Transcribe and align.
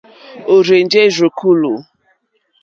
Ó 0.53 0.55
rzènjé 0.65 1.03
rzùkúlù. 1.15 1.73